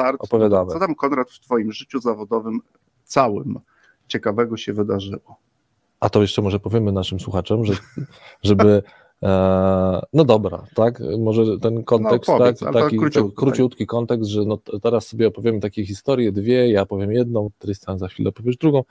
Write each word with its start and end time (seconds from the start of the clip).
start. 0.00 0.16
opowiadamy. 0.20 0.72
Co 0.72 0.78
tam, 0.78 0.94
Konrad, 0.94 1.30
w 1.30 1.40
twoim 1.40 1.72
życiu 1.72 2.00
zawodowym 2.00 2.60
całym 3.04 3.58
ciekawego 4.08 4.56
się 4.56 4.72
wydarzyło? 4.72 5.36
A 6.00 6.08
to 6.08 6.22
jeszcze 6.22 6.42
może 6.42 6.60
powiemy 6.60 6.92
naszym 6.92 7.20
słuchaczom, 7.20 7.64
że, 7.64 7.72
żeby. 8.42 8.82
E, 9.22 10.02
no 10.12 10.24
dobra, 10.24 10.64
tak? 10.74 11.02
Może 11.18 11.58
ten 11.58 11.84
kontekst, 11.84 12.28
No, 12.28 12.38
powiedz, 12.38 12.60
tak, 12.60 12.72
tak 12.72 12.82
taki 12.82 12.96
króciutko, 12.96 13.28
tak, 13.28 13.38
króciutki 13.38 13.86
kontekst, 13.86 14.30
że 14.30 14.44
no 14.44 14.58
teraz 14.82 15.06
sobie 15.06 15.28
opowiemy 15.28 15.60
takie 15.60 15.86
historie, 15.86 16.32
dwie, 16.32 16.70
ja 16.70 16.86
powiem 16.86 17.12
jedną, 17.12 17.50
Tristan 17.58 17.98
za 17.98 18.08
chwilę 18.08 18.32
powiesz 18.32 18.56
drugą. 18.56 18.84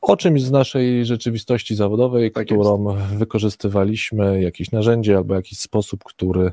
O 0.00 0.16
czymś 0.16 0.42
z 0.42 0.50
naszej 0.50 1.06
rzeczywistości 1.06 1.76
zawodowej, 1.76 2.32
Tak 2.32 2.46
którą 2.46 2.96
wykorzystywaliśmy, 3.16 4.42
jakieś 4.42 4.72
narzędzie 4.72 5.16
albo 5.16 5.34
jakiś 5.34 5.58
sposób, 5.58 6.04
który 6.04 6.52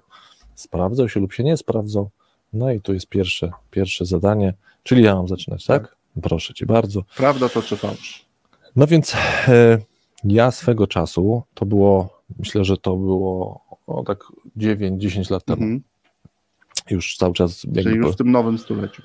sprawdzał 0.55 1.09
się 1.09 1.19
lub 1.19 1.33
się 1.33 1.43
nie 1.43 1.57
sprawdzał. 1.57 2.09
No 2.53 2.71
i 2.71 2.81
tu 2.81 2.93
jest 2.93 3.07
pierwsze, 3.07 3.51
pierwsze 3.71 4.05
zadanie, 4.05 4.53
czyli 4.83 5.03
ja 5.03 5.15
mam 5.15 5.27
zaczynać, 5.27 5.65
tak? 5.65 5.95
Proszę 6.21 6.53
cię 6.53 6.65
bardzo. 6.65 7.01
Prawda 7.17 7.49
to 7.49 7.61
czy 7.61 7.77
fałsz? 7.77 8.25
No 8.75 8.87
więc 8.87 9.15
e, 9.47 9.77
ja 10.23 10.51
swego 10.51 10.87
czasu, 10.87 11.43
to 11.53 11.65
było, 11.65 12.21
myślę, 12.39 12.65
że 12.65 12.77
to 12.77 12.95
było 12.95 13.61
o, 13.87 14.03
tak 14.03 14.23
9-10 14.57 15.31
lat 15.31 15.45
temu, 15.45 15.61
Mhm. 15.63 15.81
już 16.89 17.17
cały 17.17 17.33
czas 17.33 17.63
jakby 17.63 17.83
Czyli 17.83 17.95
już 17.95 18.11
w 18.13 18.15
tym 18.15 18.31
nowym 18.31 18.57
stuleciu. 18.57 19.01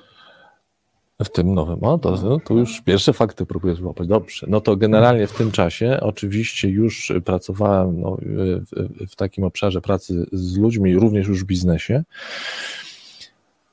w 1.24 1.28
tym 1.30 1.54
nowym, 1.54 1.84
o 1.84 1.98
to, 1.98 2.10
no, 2.22 2.40
to 2.40 2.54
już 2.54 2.80
pierwsze 2.80 3.12
fakty 3.12 3.46
próbuję 3.46 3.74
złapać, 3.74 4.08
dobrze. 4.08 4.46
No 4.50 4.60
to 4.60 4.76
generalnie 4.76 5.26
w 5.26 5.32
tym 5.32 5.50
czasie 5.50 5.98
oczywiście 6.00 6.68
już 6.68 7.12
pracowałem 7.24 8.00
no, 8.00 8.16
w, 8.20 9.08
w 9.10 9.16
takim 9.16 9.44
obszarze 9.44 9.80
pracy 9.80 10.26
z 10.32 10.56
ludźmi, 10.56 10.94
również 10.96 11.28
już 11.28 11.42
w 11.44 11.46
biznesie. 11.46 12.04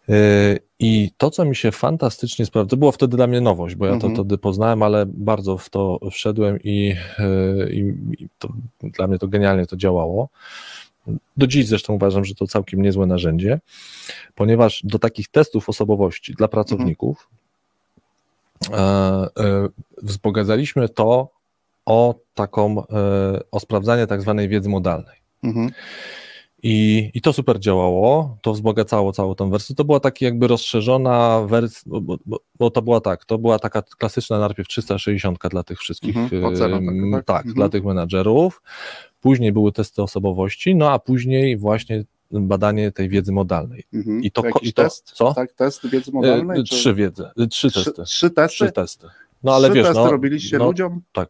Yy, 0.10 0.60
I 0.80 1.12
to, 1.18 1.32
co 1.32 1.46
mi 1.46 1.56
się 1.56 1.72
fantastycznie 1.72 2.46
sprawdza, 2.46 2.78
było 2.78 2.92
wtedy 2.92 3.18
dla 3.18 3.28
mnie 3.28 3.42
nowość, 3.42 3.76
bo 3.76 3.86
ja 3.86 3.92
to 3.92 4.08
Mhm. 4.08 4.14
wtedy 4.14 4.38
poznałem, 4.38 4.84
ale 4.84 5.06
bardzo 5.08 5.58
w 5.58 5.70
to 5.70 6.00
wszedłem 6.12 6.60
i, 6.64 6.96
yy, 7.20 7.70
i, 7.74 7.80
i 8.24 8.28
to, 8.40 8.50
dla 8.82 9.08
mnie 9.08 9.20
to 9.20 9.28
genialnie 9.28 9.66
to 9.66 9.78
działało. 9.78 10.30
Do 11.38 11.48
dziś 11.48 11.68
zresztą 11.68 11.94
uważam, 11.94 12.26
że 12.26 12.36
to 12.36 12.48
całkiem 12.48 12.82
niezłe 12.82 13.06
narzędzie, 13.06 13.60
ponieważ 14.36 14.82
do 14.84 15.00
takich 15.00 15.28
testów 15.28 15.70
osobowości 15.70 16.34
dla 16.34 16.48
pracowników 16.48 17.30
e, 18.74 19.28
wzbogacaliśmy 20.04 20.90
to 20.90 21.30
o 21.86 22.16
taką, 22.34 22.88
e, 22.88 23.40
o 23.52 23.60
sprawdzanie 23.60 24.08
tak 24.08 24.22
zwanej 24.22 24.50
wiedzy 24.50 24.70
modalnej. 24.70 25.16
Mhm. 25.44 25.72
I, 26.64 27.12
I 27.14 27.22
to 27.22 27.34
super 27.34 27.60
działało, 27.60 28.38
to 28.42 28.54
wzbogacało 28.54 29.12
całą 29.12 29.36
tą 29.36 29.50
wersję. 29.50 29.76
To 29.76 29.84
była 29.86 30.00
taka 30.00 30.18
jakby 30.26 30.48
rozszerzona 30.48 31.42
wersja, 31.48 31.82
bo, 31.86 32.18
bo, 32.26 32.40
bo- 32.60 32.70
to 32.70 32.82
była 32.82 33.02
tak, 33.02 33.26
to 33.26 33.38
była 33.38 33.60
taka 33.60 33.82
klasyczna 33.82 34.40
najpierw 34.40 34.70
360 34.70 35.40
dla 35.52 35.64
tych 35.64 35.80
wszystkich, 35.80 36.18
Mhm, 36.18 36.46
ocena 36.46 36.78
em, 36.78 36.86
taka, 37.12 37.18
tak? 37.18 37.26
tak, 37.26 37.38
Mhm. 37.46 37.56
dla 37.56 37.70
tych 37.70 37.84
menadżerów. 37.84 38.62
Później 39.22 39.52
były 39.52 39.72
testy 39.72 40.04
osobowości, 40.04 40.76
no 40.76 40.92
a 40.92 41.00
później 41.00 41.58
właśnie 41.58 42.04
badanie 42.32 42.92
tej 42.92 43.10
wiedzy 43.10 43.32
modalnej. 43.32 43.84
Mhm. 43.94 44.24
I 44.24 44.32
to, 44.32 44.46
Jakiś 44.46 44.70
i 44.70 44.74
to 44.74 44.84
test? 44.84 45.12
co? 45.12 45.34
Tak, 45.34 45.54
test 45.54 45.88
wiedzy 45.88 46.12
modalnej? 46.12 46.64
Czy- 46.64 46.76
Trzy 46.76 46.94
wiedzy, 46.94 47.24
e, 47.38 47.48
trzy 47.48 47.70
trzy, 47.72 47.84
testy. 47.86 48.04
trzy 48.04 48.30
testy? 48.30 48.56
Trzy 48.56 48.72
testy. 48.72 49.08
No 49.44 49.54
ale 49.56 49.68
trzy 49.68 49.76
wiesz, 49.76 49.88
testy 49.88 50.00
no, 50.04 50.12
robiliście 50.12 50.58
no, 50.58 50.66
ludziom, 50.66 51.02
tak, 51.12 51.30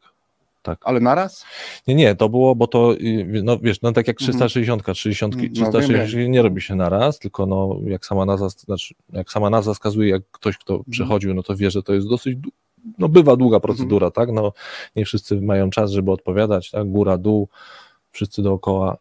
tak. 0.62 0.80
ale 0.84 1.00
naraz? 1.00 1.46
Nie, 1.88 1.96
nie, 1.96 2.16
to 2.16 2.30
było, 2.30 2.56
bo 2.56 2.68
to, 2.68 2.94
y, 2.94 3.42
no 3.44 3.58
wiesz, 3.60 3.82
no 3.82 3.92
tak 3.92 4.08
jak 4.08 4.22
Mhm. 4.22 4.32
360, 4.34 4.84
60, 4.98 5.36
Mm, 5.36 5.46
no, 5.48 5.54
360 5.54 6.12
wiem, 6.22 6.32
nie 6.32 6.42
robi 6.42 6.62
się 6.62 6.76
naraz, 6.76 7.20
tylko 7.20 7.46
no 7.46 7.76
jak 7.86 8.06
sama 8.06 8.26
nazwa, 8.26 8.50
znaczy, 8.50 8.94
jak 9.14 9.32
sama 9.32 9.50
nazwa 9.50 9.74
wskazuje, 9.74 10.10
jak 10.10 10.22
ktoś, 10.32 10.58
kto 10.58 10.74
Mhm. 10.74 10.92
przechodził, 10.92 11.34
no 11.34 11.44
to 11.44 11.56
wie, 11.56 11.72
że 11.72 11.84
to 11.84 11.94
jest 11.94 12.10
dosyć, 12.10 12.38
no 12.98 13.10
bywa 13.10 13.36
długa 13.36 13.60
procedura, 13.60 14.12
tak, 14.12 14.32
no 14.32 14.54
nie 14.96 15.06
wszyscy 15.06 15.42
mają 15.42 15.70
czas, 15.70 15.92
żeby 15.92 16.12
odpowiadać, 16.12 16.72
tak, 16.72 16.88
góra, 16.92 17.18
dół, 17.18 17.48
wszyscy 18.12 18.42
dookoła 18.42 18.98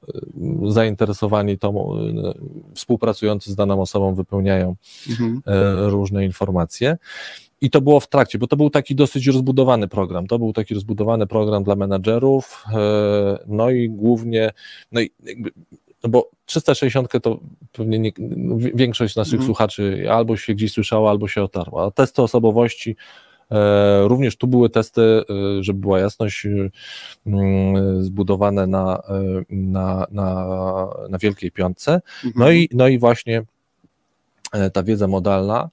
y, 0.67 0.73
zainteresowani 0.73 1.59
tą, 1.59 1.97
y, 1.99 2.75
współpracujący 2.75 3.53
z 3.53 3.55
daną 3.55 3.81
osobą 3.81 4.15
wypełniają 4.15 4.75
Mhm. 5.11 5.43
e, 5.47 5.91
różne 5.91 6.25
informacje. 6.25 6.97
I 7.61 7.71
to 7.71 7.81
było 7.81 8.01
w 8.01 8.09
trakcie, 8.09 8.39
bo 8.39 8.47
to 8.47 8.57
był 8.57 8.71
taki 8.71 8.95
dosyć 8.95 9.27
rozbudowany 9.27 9.89
program. 9.89 10.27
To 10.27 10.39
był 10.39 10.53
taki 10.53 10.75
rozbudowany 10.75 11.27
program 11.27 11.65
dla 11.65 11.77
menadżerów, 11.77 12.65
e, 12.75 12.79
no 13.47 13.71
i 13.71 13.91
głównie, 13.91 14.51
no 14.93 15.01
i 15.01 15.11
jakby, 15.25 15.51
no 16.05 16.11
bo 16.11 16.31
360 16.47 17.09
to 17.23 17.41
pewnie 17.73 17.99
nie, 17.99 18.13
no, 18.19 18.57
wi- 18.57 18.73
większość 18.75 19.17
naszych 19.17 19.35
Mhm. 19.35 19.47
słuchaczy 19.47 20.07
albo 20.11 20.37
się 20.37 20.55
gdzieś 20.55 20.73
słyszała, 20.73 21.11
albo 21.11 21.29
się 21.29 21.43
otarła. 21.43 21.87
A 21.87 21.91
testy 21.91 22.23
osobowości, 22.23 22.97
e, 23.51 24.09
również 24.09 24.37
tu 24.37 24.47
były 24.47 24.71
testy, 24.71 25.03
e, 25.03 25.25
żeby 25.63 25.81
była 25.81 25.99
jasność, 25.99 26.47
zbudowane 28.01 28.67
na, 28.67 29.03
na, 29.51 30.07
na, 30.11 30.47
na 31.11 31.19
Wielkiej 31.19 31.51
Piątce. 31.53 31.93
Mhm. 32.25 32.33
No 32.37 32.51
i, 32.51 32.69
no 32.73 32.89
i 32.89 32.99
właśnie 32.99 33.43
ta 34.73 34.83
wiedza 34.83 35.09
modalna. 35.09 35.69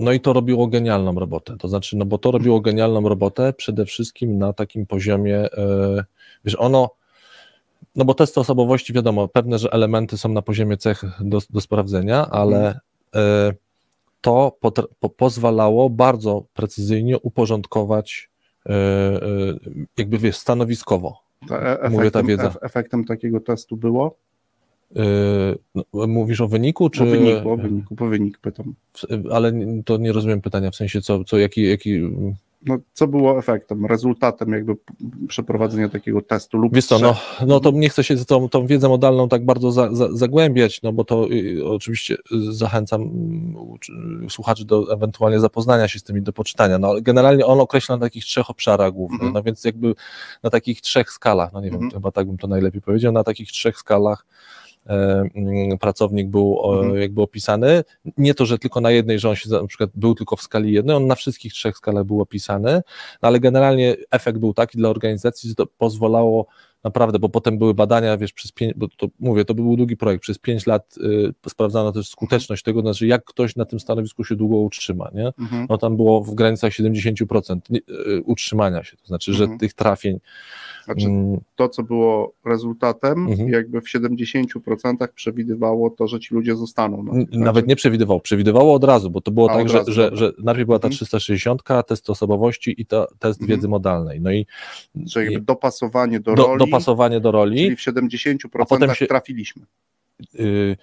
No 0.00 0.12
i 0.12 0.20
to 0.20 0.32
robiło 0.32 0.66
genialną 0.66 1.12
robotę. 1.12 1.56
To 1.58 1.68
znaczy, 1.68 1.96
no 1.96 2.04
bo 2.04 2.18
to 2.18 2.30
robiło 2.30 2.60
genialną 2.60 3.08
robotę 3.08 3.52
przede 3.52 3.86
wszystkim 3.86 4.38
na 4.38 4.52
takim 4.52 4.86
poziomie, 4.86 5.38
e, 5.38 6.04
wiesz, 6.44 6.56
ono, 6.58 6.90
no 7.96 8.04
bo 8.04 8.14
testy 8.14 8.40
osobowości, 8.40 8.92
wiadomo, 8.92 9.28
pewne, 9.28 9.58
że 9.58 9.72
elementy 9.72 10.18
są 10.18 10.28
na 10.28 10.42
poziomie 10.42 10.76
cech 10.76 11.04
do, 11.20 11.38
do 11.50 11.60
sprawdzenia, 11.60 12.26
ale 12.30 12.80
e, 13.14 13.52
to 14.20 14.56
po, 14.60 15.08
pozwalało 15.10 15.90
bardzo 15.90 16.44
precyzyjnie 16.54 17.18
uporządkować 17.18 18.30
e, 18.66 18.72
jakby, 19.96 20.18
wiesz, 20.18 20.36
stanowiskowo. 20.36 21.20
Ta 21.48 21.88
mówię, 21.90 22.10
ta 22.10 22.22
wiedza. 22.22 22.48
ef- 22.48 22.58
efektem 22.62 23.04
takiego 23.04 23.40
testu 23.40 23.76
było? 23.76 24.16
E, 24.96 25.02
no, 25.74 26.06
mówisz 26.06 26.40
o 26.40 26.48
wyniku, 26.48 26.90
czy... 26.90 27.00
Po 27.00 27.06
wyniku, 27.06 27.50
o 27.50 27.56
wyniku, 27.56 27.96
po 27.96 28.06
wynik 28.06 28.38
pytam. 28.38 28.74
Ale 29.30 29.52
to 29.84 29.96
nie 29.96 30.12
rozumiem 30.12 30.40
pytania, 30.40 30.70
w 30.70 30.76
sensie 30.76 31.00
co, 31.02 31.24
co 31.24 31.38
jaki, 31.38 31.68
jaki 31.68 32.00
No, 32.66 32.78
co 32.92 33.06
było 33.06 33.38
efektem, 33.38 33.86
rezultatem 33.86 34.52
jakby 34.52 34.76
przeprowadzenia 35.28 35.88
takiego 35.88 36.22
testu 36.22 36.58
lub 36.58 36.74
wiesz 36.74 36.86
co, 36.86 36.98
no, 36.98 37.16
no 37.46 37.60
to 37.60 37.70
nie 37.70 37.88
chcę 37.88 38.04
się 38.04 38.16
tą, 38.16 38.48
tą 38.48 38.66
wiedzę 38.66 38.88
modalną 38.88 39.28
tak 39.28 39.44
bardzo 39.44 39.72
za, 39.72 39.94
za, 39.94 40.08
zagłębiać, 40.12 40.82
no 40.82 40.92
bo 40.92 41.04
to 41.04 41.30
y, 41.30 41.64
oczywiście 41.66 42.14
y, 42.14 42.52
zachęcam 42.52 43.02
mm, 43.02 44.30
słuchaczy 44.30 44.64
do 44.64 44.92
ewentualnie 44.92 45.40
zapoznania 45.40 45.88
się 45.88 45.98
z 45.98 46.02
tymi, 46.02 46.22
do 46.22 46.32
poczytania, 46.32 46.78
no 46.78 46.94
generalnie 47.02 47.46
on 47.46 47.60
określa 47.60 47.96
na 47.96 48.00
takich 48.00 48.24
trzech 48.24 48.50
obszarach 48.50 48.92
głównych, 48.92 49.20
Mhm. 49.20 49.34
no 49.34 49.42
więc 49.42 49.64
jakby 49.64 49.94
na 50.42 50.50
takich 50.50 50.80
trzech 50.80 51.10
skalach, 51.10 51.52
no 51.52 51.60
nie 51.60 51.70
wiem, 51.70 51.74
Mhm. 51.74 51.92
chyba 51.92 52.10
tak 52.12 52.26
bym 52.26 52.38
to 52.38 52.46
najlepiej 52.46 52.80
powiedział, 52.80 53.12
na 53.12 53.24
takich 53.24 53.48
trzech 53.52 53.78
skalach 53.78 54.26
mm, 54.26 54.69
pracownik 55.80 56.28
był 56.28 56.58
Mhm. 56.64 57.00
jakby 57.00 57.22
opisany. 57.22 57.84
Nie 58.16 58.34
to, 58.34 58.46
że 58.46 58.58
tylko 58.58 58.80
na 58.80 58.90
jednej, 58.90 59.18
że 59.18 59.28
on 59.28 59.36
się 59.36 59.50
na 59.50 59.66
przykład 59.66 59.90
był 59.94 60.14
tylko 60.14 60.36
w 60.36 60.42
skali 60.42 60.72
jednej, 60.72 60.96
on 60.96 61.06
na 61.06 61.14
wszystkich 61.14 61.52
trzech 61.52 61.76
skalach 61.76 62.04
był 62.04 62.20
opisany, 62.20 62.82
no 63.22 63.28
ale 63.28 63.40
generalnie 63.40 63.96
efekt 64.10 64.38
był 64.38 64.54
taki 64.54 64.78
dla 64.78 64.88
organizacji, 64.88 65.48
że 65.48 65.54
to 65.54 65.66
pozwalało 65.66 66.46
naprawdę, 66.84 67.18
bo 67.18 67.28
potem 67.28 67.58
były 67.58 67.74
badania, 67.74 68.16
wiesz, 68.16 68.32
przez 68.32 68.52
pięć, 68.52 68.74
bo 68.76 68.88
to 68.96 69.06
mówię, 69.20 69.44
to 69.44 69.54
był 69.54 69.76
długi 69.76 69.96
projekt, 69.96 70.22
przez 70.22 70.38
pięć 70.38 70.66
lat 70.66 70.94
y, 71.46 71.50
sprawdzano 71.50 71.92
też 71.92 72.08
skuteczność 72.08 72.62
tego, 72.62 72.80
znaczy 72.80 73.06
jak 73.06 73.24
ktoś 73.24 73.56
na 73.56 73.64
tym 73.64 73.80
stanowisku 73.80 74.24
się 74.24 74.36
długo 74.36 74.56
utrzyma, 74.56 75.10
nie? 75.14 75.32
Mhm. 75.40 75.66
No 75.70 75.78
tam 75.78 75.96
było 75.96 76.22
w 76.24 76.34
granicach 76.34 76.72
70% 76.72 77.70
nie- 77.70 77.80
y, 78.08 78.22
utrzymania 78.24 78.84
się, 78.84 78.96
to 78.96 79.06
znaczy, 79.06 79.32
że 79.34 79.44
Mhm. 79.44 79.58
tych 79.58 79.72
trafień 79.74 80.18
Znaczy, 80.84 81.06
mm, 81.06 81.40
to, 81.56 81.68
co 81.68 81.82
było 81.82 82.32
rezultatem, 82.44 83.26
Mhm. 83.28 83.48
jakby 83.48 83.80
w 83.80 83.88
70% 83.88 85.12
przewidywało 85.14 85.90
to, 85.90 86.08
że 86.08 86.20
ci 86.20 86.34
ludzie 86.34 86.56
zostaną. 86.56 87.02
Na 87.02 87.12
N- 87.12 87.26
tym, 87.26 87.40
Nawet 87.40 87.66
nie 87.66 87.76
przewidywało, 87.76 88.20
przewidywało 88.20 88.74
od 88.74 88.84
razu, 88.84 89.10
bo 89.10 89.20
to 89.20 89.30
było 89.30 89.50
A, 89.50 89.54
tak, 89.54 89.68
że, 89.68 89.78
razu, 89.78 89.92
że, 89.92 90.10
że 90.12 90.32
najpierw 90.38 90.66
była 90.66 90.78
ta 90.78 90.88
Mhm. 90.88 90.96
360, 90.96 91.62
test 91.86 92.10
osobowości 92.10 92.74
i 92.78 92.86
to, 92.86 93.08
test 93.18 93.40
Mhm. 93.40 93.56
wiedzy 93.58 93.68
modalnej. 93.68 94.20
No 94.20 94.32
i 94.32 94.46
jakby 95.16 95.32
i 95.32 95.42
dopasowanie 95.42 96.20
do, 96.20 96.34
do, 96.34 96.42
roli, 96.46 96.58
dopasowanie 96.70 97.20
do 97.20 97.30
roli. 97.32 97.56
czyli 97.56 97.76
w 97.76 97.80
70% 97.80 98.62
a 98.62 98.66
potem 98.66 98.94
się- 98.94 99.06
trafiliśmy. 99.06 99.62
y, 100.40 100.76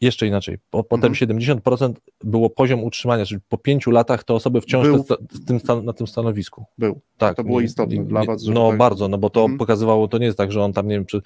jeszcze 0.00 0.26
inaczej, 0.26 0.58
po, 0.70 0.84
potem 0.84 1.12
Mhm. 1.12 1.14
70% 1.14 1.92
było 2.24 2.50
poziom 2.50 2.84
utrzymania, 2.84 3.26
czyli 3.26 3.40
po 3.48 3.58
pięciu 3.58 3.90
latach 3.90 4.24
te 4.24 4.34
osoby 4.34 4.60
wciąż 4.60 4.86
Był- 4.86 5.04
te, 5.04 5.16
tym, 5.46 5.58
stan- 5.60 5.84
na 5.84 5.92
tym 5.92 6.06
stanowisku. 6.06 6.64
Był. 6.78 7.00
Tak, 7.18 7.36
To 7.36 7.44
było 7.44 7.60
istotne 7.60 8.04
dla 8.04 8.24
was, 8.24 8.44
No 8.46 8.68
tak- 8.68 8.78
bardzo, 8.78 9.08
no 9.08 9.18
bo 9.18 9.30
to 9.30 9.40
Mhm. 9.40 9.58
pokazywało, 9.58 10.08
to 10.08 10.18
nie 10.18 10.26
jest 10.26 10.38
tak, 10.38 10.52
że 10.52 10.62
on 10.62 10.72
tam, 10.72 10.88
nie 10.88 10.94
wiem, 10.94 11.06
czy 11.06 11.20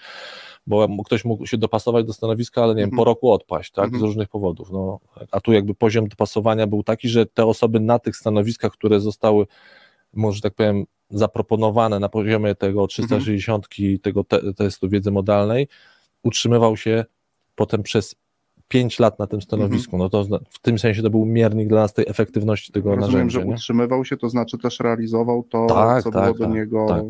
bo 0.67 0.88
ktoś 1.05 1.25
mógł 1.25 1.46
się 1.46 1.58
dopasować 1.58 2.06
do 2.06 2.12
stanowiska, 2.12 2.62
ale 2.62 2.75
nie 2.75 2.81
wiem, 2.81 2.88
Mhm. 2.88 2.96
po 2.96 3.05
roku 3.05 3.32
odpaść, 3.32 3.73
tak, 3.73 3.84
Mhm. 3.84 4.00
z 4.00 4.05
różnych 4.05 4.29
powodów, 4.29 4.70
no, 4.73 4.99
a 5.31 5.40
tu 5.40 5.52
jakby 5.52 5.75
poziom 5.75 6.08
dopasowania 6.08 6.67
był 6.67 6.82
taki, 6.82 7.08
że 7.08 7.26
te 7.26 7.46
osoby 7.46 7.81
na 7.81 7.99
tych 7.99 8.17
stanowiskach, 8.17 8.73
które 8.73 9.00
zostały, 9.00 9.46
może 10.14 10.40
tak 10.40 10.55
powiem, 10.55 10.84
zaproponowane 11.12 11.98
na 12.00 12.08
poziomie 12.08 12.54
tego 12.54 12.86
360 12.86 13.68
tego 14.02 14.24
te, 14.24 14.54
testu 14.54 14.88
wiedzy 14.88 15.10
modalnej, 15.10 15.68
utrzymywał 16.22 16.76
się 16.76 17.04
potem 17.56 17.82
przez 17.82 18.14
5 18.68 18.98
lat 18.98 19.18
na 19.18 19.26
tym 19.26 19.42
stanowisku, 19.42 19.98
no 19.98 20.08
to 20.08 20.24
w 20.50 20.58
tym 20.58 20.78
sensie 20.78 21.02
to 21.02 21.10
był 21.10 21.24
miernik 21.26 21.68
dla 21.68 21.80
nas 21.80 21.92
tej 21.92 22.04
efektywności 22.08 22.72
tego 22.72 22.96
Rozumiem, 22.96 23.10
narzędzia. 23.10 23.40
że 23.40 23.46
Nie? 23.46 23.54
utrzymywał 23.54 24.04
się, 24.04 24.16
to 24.16 24.28
znaczy 24.28 24.58
też 24.58 24.80
realizował 24.80 25.42
to, 25.42 25.66
Tak, 25.66 26.02
co 26.02 26.10
tak, 26.10 26.22
było 26.24 26.38
do 26.38 26.44
tak, 26.44 26.54
niego 26.54 26.86
tak. 26.88 27.02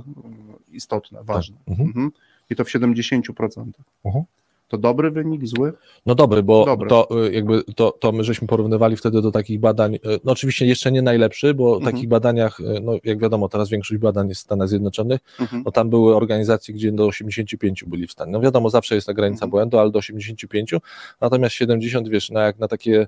istotne, 0.72 1.24
ważne. 1.24 1.56
Mhm. 1.68 1.88
Mhm. 1.88 2.10
I 2.50 2.56
to 2.56 2.64
w 2.64 2.68
70%. 2.68 3.72
Mhm. 4.04 4.24
To 4.72 4.78
dobry 4.78 5.10
wynik, 5.10 5.46
zły? 5.46 5.72
No 6.06 6.14
dobry, 6.14 6.42
bo 6.42 6.64
Dobry. 6.64 6.88
to 6.88 7.26
y, 7.26 7.32
jakby 7.32 7.62
to, 7.76 7.90
to 7.90 8.12
my 8.12 8.24
żeśmy 8.24 8.48
porównywali 8.48 8.96
wtedy 8.96 9.22
do 9.22 9.30
takich 9.30 9.60
badań, 9.60 9.94
y, 9.94 9.98
no 10.24 10.32
oczywiście 10.32 10.66
jeszcze 10.66 10.92
nie 10.92 11.02
najlepszy, 11.02 11.54
bo 11.54 11.74
w 11.74 11.76
Mhm. 11.76 11.94
takich 11.94 12.08
badaniach, 12.08 12.60
y, 12.60 12.80
no 12.82 12.92
jak 13.04 13.18
wiadomo, 13.18 13.48
teraz 13.48 13.68
większość 13.68 14.00
badań 14.00 14.28
jest 14.28 14.40
w 14.40 14.44
Stanach 14.44 14.68
Zjednoczonych, 14.68 15.20
Mhm. 15.40 15.62
no 15.66 15.72
tam 15.72 15.90
były 15.90 16.16
organizacje, 16.16 16.74
gdzie 16.74 16.92
do 16.92 17.06
85 17.06 17.84
byli 17.84 18.06
w 18.06 18.12
stanie. 18.12 18.32
No 18.32 18.40
wiadomo, 18.40 18.70
zawsze 18.70 18.94
jest 18.94 19.06
ta 19.06 19.14
granica 19.14 19.36
Mhm. 19.44 19.50
błędu, 19.50 19.78
ale 19.78 19.90
do 19.90 19.98
85, 19.98 20.80
natomiast 21.20 21.54
70, 21.54 22.08
wiesz, 22.08 22.30
na 22.30 22.42
jak 22.42 22.58
na 22.58 22.68
takie 22.68 23.06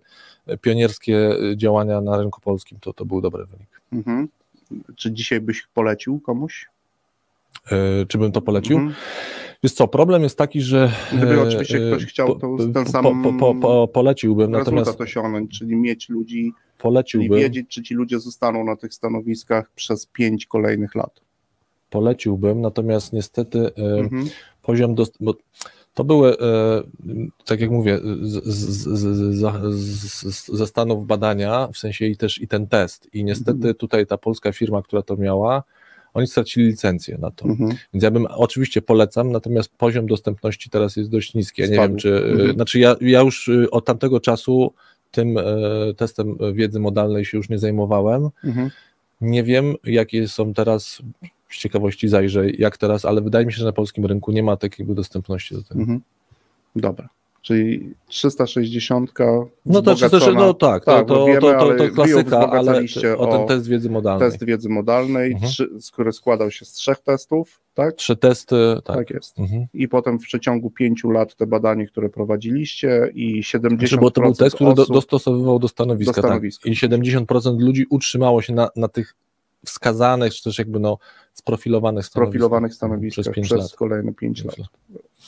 pionierskie 0.60 1.30
działania 1.56 2.00
na 2.00 2.18
rynku 2.18 2.40
polskim, 2.40 2.78
to, 2.80 2.92
to 2.92 3.04
był 3.04 3.20
dobry 3.20 3.44
wynik. 3.46 3.80
Mhm. 3.92 4.28
Czy 4.96 5.12
dzisiaj 5.12 5.40
byś 5.40 5.66
polecił 5.74 6.20
komuś? 6.20 6.66
Y, 8.02 8.06
Czy 8.08 8.18
bym 8.18 8.32
to 8.32 8.40
polecił? 8.40 8.76
Mhm. 8.76 8.94
Wiesz 9.64 9.72
co, 9.72 9.88
problem 9.88 10.22
jest 10.22 10.38
taki, 10.38 10.60
że... 10.60 10.92
Gdyby 11.12 11.34
e, 11.34 11.42
oczywiście 11.42 11.78
e, 11.78 11.90
ktoś 11.90 12.06
chciał, 12.06 12.38
to 12.38 12.56
ten 12.74 12.86
sam 12.86 13.22
po, 13.22 13.32
po, 13.32 13.54
po, 13.54 13.88
poleciłbym, 13.88 14.50
natomiast 14.50 15.00
osiągnąć, 15.00 15.58
czyli 15.58 15.76
mieć 15.76 16.08
ludzi, 16.08 16.42
czyli 16.42 16.78
poleciłbym, 16.78 17.38
wiedzieć, 17.38 17.68
czy 17.68 17.82
ci 17.82 17.94
ludzie 17.94 18.20
zostaną 18.20 18.64
na 18.64 18.76
tych 18.76 18.94
stanowiskach 18.94 19.70
przez 19.74 20.06
pięć 20.06 20.46
kolejnych 20.46 20.94
lat. 20.94 21.20
poleciłbym, 21.90 22.60
natomiast 22.60 23.12
niestety 23.12 23.58
e, 23.78 23.98
Mhm. 23.98 24.24
poziom, 24.62 24.94
dost, 24.94 25.14
bo 25.20 25.34
to 25.94 26.04
były, 26.04 26.36
tak 27.44 27.60
jak 27.60 27.70
mówię, 27.70 28.00
z, 28.22 28.44
z, 28.44 28.88
z, 28.88 29.34
z, 29.74 30.34
z, 30.34 30.48
ze 30.48 30.66
Stanów 30.66 31.06
badania, 31.06 31.68
w 31.72 31.78
sensie 31.78 32.06
i 32.06 32.16
też 32.16 32.40
i 32.40 32.48
ten 32.48 32.66
test. 32.66 33.08
I 33.14 33.24
niestety 33.24 33.56
Mhm. 33.56 33.74
tutaj 33.74 34.06
ta 34.06 34.18
polska 34.18 34.52
firma, 34.52 34.82
która 34.82 35.02
to 35.02 35.16
miała, 35.16 35.62
oni 36.14 36.26
stracili 36.26 36.66
licencję 36.66 37.18
na 37.18 37.30
to. 37.30 37.44
Mhm. 37.44 37.70
Więc 37.94 38.04
ja 38.04 38.10
bym 38.10 38.26
oczywiście 38.30 38.82
polecam, 38.82 39.32
natomiast 39.32 39.76
poziom 39.76 40.06
dostępności 40.06 40.70
teraz 40.70 40.96
jest 40.96 41.10
dość 41.10 41.34
niski. 41.34 41.62
Ja 41.62 41.68
nie 41.68 41.76
wiem, 41.76 41.96
czy. 41.96 42.16
Mhm. 42.16 42.52
Znaczy, 42.52 42.78
ja, 42.78 42.96
ja 43.00 43.20
już 43.20 43.48
y, 43.48 43.70
od 43.70 43.84
tamtego 43.84 44.20
czasu 44.20 44.72
tym 45.10 45.38
e, 45.38 45.44
testem 45.96 46.36
wiedzy 46.52 46.80
modalnej 46.80 47.24
się 47.24 47.36
już 47.36 47.48
nie 47.48 47.58
zajmowałem. 47.58 48.28
Mhm. 48.44 48.70
Nie 49.20 49.42
wiem, 49.42 49.74
jakie 49.84 50.28
są 50.28 50.54
teraz. 50.54 51.02
Z 51.50 51.58
ciekawości 51.58 52.08
zajrzę, 52.08 52.50
jak 52.50 52.78
teraz, 52.78 53.04
ale 53.04 53.20
wydaje 53.22 53.46
mi 53.46 53.52
się, 53.52 53.58
że 53.58 53.64
na 53.64 53.72
polskim 53.72 54.06
rynku 54.06 54.32
nie 54.32 54.42
ma 54.42 54.56
takiej 54.56 54.86
dostępności 54.86 55.54
do 55.54 55.62
tego. 55.62 55.80
Mhm. 55.80 56.00
Dobra. 56.76 57.08
Czyli 57.44 57.94
360. 58.06 59.12
No 59.66 59.82
to 59.82 59.94
czy 59.94 60.10
też, 60.10 60.22
wzbogacona- 60.22 60.34
no 60.34 60.54
tak, 60.54 60.84
Tak, 60.84 61.08
to, 61.08 61.14
no 61.14 61.18
to, 61.20 61.26
wiemy, 61.26 61.40
to, 61.40 61.58
to, 61.58 61.74
to 61.74 61.88
klasyka, 61.94 62.50
ale 62.50 62.82
o 63.16 63.26
ten 63.26 63.46
test 63.46 63.68
wiedzy 63.68 63.90
modalnej. 63.90 64.30
Test 64.30 64.44
wiedzy 64.44 64.68
modalnej, 64.68 65.32
Mhm. 65.32 65.52
trzy, 65.52 65.68
który 65.92 66.12
składał 66.12 66.50
się 66.50 66.64
z 66.64 66.72
trzech 66.72 66.98
testów, 66.98 67.60
tak? 67.74 67.94
Trzy 67.94 68.16
testy, 68.16 68.56
tak. 68.84 68.96
Tak, 68.96 69.10
jest. 69.10 69.38
Mhm. 69.38 69.66
I 69.74 69.88
potem 69.88 70.18
w 70.18 70.22
przeciągu 70.22 70.70
pięciu 70.70 71.10
lat 71.10 71.36
te 71.36 71.46
badanie, 71.46 71.86
które 71.86 72.08
prowadziliście 72.08 73.10
i 73.14 73.42
70% 73.42 73.78
Znaczy, 73.78 73.96
bo 73.96 74.10
to 74.10 74.20
był 74.20 74.34
test, 74.34 74.56
który 74.56 74.74
do, 74.74 74.86
dostosowywał 74.86 75.58
do 75.58 75.68
stanowiska. 75.68 76.12
Do 76.22 76.28
stanowiska. 76.28 76.62
Tak. 76.62 76.72
I 76.72 76.76
70% 76.76 77.60
ludzi 77.60 77.86
utrzymało 77.90 78.42
się 78.42 78.52
na, 78.52 78.68
na 78.76 78.88
tych 78.88 79.14
wskazanych, 79.64 80.34
czy 80.34 80.44
też 80.44 80.58
jakby 80.58 80.80
no 80.80 80.98
sprofilowanych 81.32 82.06
stanowiskach. 82.06 82.32
profilowanych 82.32 82.74
stanowiskach 82.74 83.22
przez 83.22 83.32
przez, 83.32 83.50
5 83.50 83.62
lat. 83.62 83.72
kolejne 83.72 84.14
5 84.14 84.44
lat. 84.44 84.56
Pięć 84.56 84.68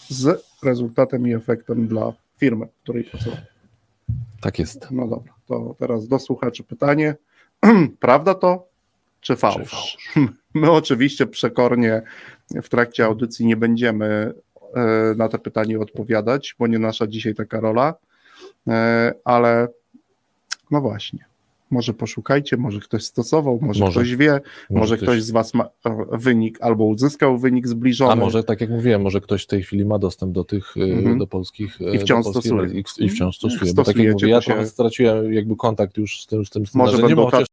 Z 0.09 0.45
rezultatem 0.63 1.29
i 1.29 1.35
efektem 1.35 1.87
dla 1.87 2.13
firmy, 2.37 2.67
w 2.67 2.83
której 2.83 3.05
pracował. 3.05 3.39
Tak 4.41 4.59
jest. 4.59 4.91
No 4.91 5.09
dobra, 5.09 5.35
to 5.47 5.75
teraz 5.79 6.09
do 6.09 6.19
słuchaczy 6.19 6.65
pytanie. 6.65 7.15
Prawda 8.01 8.35
to, 8.35 8.69
czy 9.21 9.37
fałsz? 9.37 9.57
Czy 9.57 9.65
fałsz? 9.65 9.97
My 10.55 10.71
oczywiście 10.71 11.27
przekornie 11.27 12.03
w 12.63 12.69
trakcie 12.69 13.05
audycji 13.05 13.47
nie 13.47 13.57
będziemy 13.57 14.33
e, 14.75 15.15
na 15.17 15.29
te 15.29 15.39
pytanie 15.39 15.81
odpowiadać, 15.81 16.57
bo 16.59 16.67
nie 16.67 16.79
nasza 16.79 17.07
dzisiaj 17.07 17.35
taka 17.35 17.61
rola, 17.61 17.95
E, 18.69 19.15
ale 19.25 19.69
no 20.71 20.81
właśnie. 20.81 21.25
Może 21.71 21.95
poszukajcie, 21.95 22.57
może 22.57 22.81
ktoś 22.81 23.05
stosował, 23.05 23.59
może, 23.63 23.85
Może. 23.85 24.01
ktoś 24.01 24.17
wie, 24.17 24.41
może, 24.71 24.97
ktoś 24.97 25.23
z 25.23 25.31
Was 25.31 25.55
ma 25.55 25.65
e, 25.65 25.97
wynik 26.13 26.59
albo 26.61 26.85
uzyskał 26.85 27.39
wynik 27.39 27.69
zbliżony. 27.69 28.13
A 28.13 28.17
może, 28.17 28.45
tak 28.45 28.61
jak 28.61 28.71
mówiłem, 28.71 29.03
może 29.03 29.21
ktoś 29.21 29.43
w 29.45 29.47
tej 29.47 29.63
chwili 29.63 29.85
ma 29.85 29.99
dostęp 29.99 30.33
do 30.33 30.45
tych, 30.45 30.77
y, 30.77 30.81
Mhm. 30.83 31.19
do 31.19 31.27
polskich 31.27 31.79
I 31.95 31.99
wciąż 31.99 32.25
do 32.27 32.33
polskich 32.33 32.53
stosuje. 32.53 32.81
i, 33.01 33.05
i 33.05 33.09
wciąż 33.09 33.37
stosuje. 33.37 33.73
Bo 33.75 33.85
tak 33.85 33.97
jak 33.97 34.13
mówię, 34.13 34.29
ja 34.29 34.41
się- 34.41 34.67
straciłem 34.67 35.33
jakby 35.33 35.57
kontakt 35.57 35.97
już 35.97 36.21
z 36.23 36.27
tym, 36.27 36.45
z 36.47 36.51
tym, 36.51 36.65
Może 36.75 36.93
narzędziem, 36.93 37.17
będą 37.17 37.31